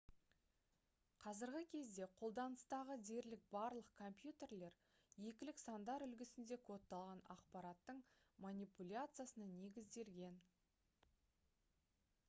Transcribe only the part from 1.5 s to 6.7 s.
кезде қолданыстағы дерлік барлық компьютерлер екілік сандар үлгісінде